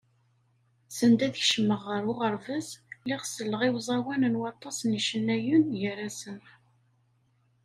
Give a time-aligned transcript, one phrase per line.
[0.97, 2.67] Send ad kecmeɣ ɣer uɣerbaz,
[2.99, 6.39] lliɣ selleɣ i uẓawan n waṭas n yicennayen, gar-asen.